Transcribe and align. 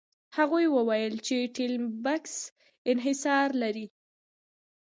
هغوی 0.37 0.65
وویل 0.69 1.13
چې 1.27 1.37
ټیلمکس 1.55 2.35
انحصار 2.91 3.47
لري. 3.61 3.85